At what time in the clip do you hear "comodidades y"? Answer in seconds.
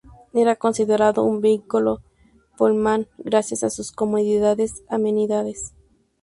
3.91-4.83